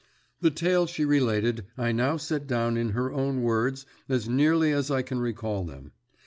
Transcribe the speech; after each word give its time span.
The 0.39 0.49
tale 0.49 0.87
she 0.87 1.05
related 1.05 1.65
I 1.77 1.91
now 1.91 2.17
set 2.17 2.47
down 2.47 2.75
in 2.75 2.89
her 2.93 3.13
own 3.13 3.43
words 3.43 3.85
as 4.09 4.27
nearly 4.27 4.71
as 4.71 4.89
I 4.89 5.03
can 5.03 5.19
recall 5.19 5.63
them. 5.63 5.91